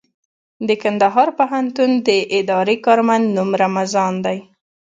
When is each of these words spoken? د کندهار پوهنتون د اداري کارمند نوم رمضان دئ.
د 0.67 0.69
کندهار 0.83 1.29
پوهنتون 1.39 1.91
د 2.07 2.09
اداري 2.39 2.77
کارمند 2.85 3.25
نوم 3.35 3.49
رمضان 3.63 4.13
دئ. 4.25 4.39